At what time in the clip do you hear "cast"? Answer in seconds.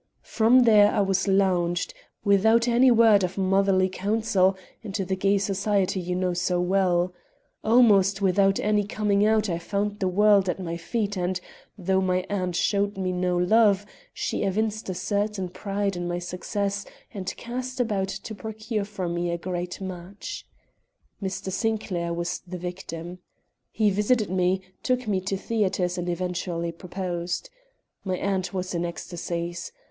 17.37-17.79